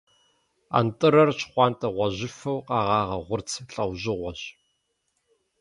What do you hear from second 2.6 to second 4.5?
къэгъагъэ гъурц лӏэужьыгъуэщ.